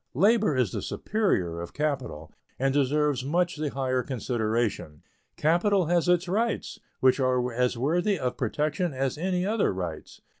Labor 0.15 0.57
is 0.57 0.71
the 0.71 0.81
superior 0.81 1.61
of 1.61 1.73
capital, 1.75 2.33
and 2.57 2.73
deserves 2.73 3.23
much 3.23 3.57
the 3.57 3.69
higher 3.69 4.01
consideration. 4.01 5.03
Capital 5.37 5.85
has 5.85 6.09
its 6.09 6.27
rights, 6.27 6.79
which 7.01 7.19
are 7.19 7.53
as 7.53 7.77
worthy 7.77 8.17
of 8.17 8.35
protection 8.35 8.95
as 8.95 9.15
any 9.15 9.45
other 9.45 9.71
rights. 9.71 10.19